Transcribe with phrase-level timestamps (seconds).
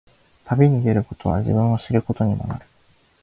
[0.47, 2.65] 旅に出ることは、自分を知ることにもなる。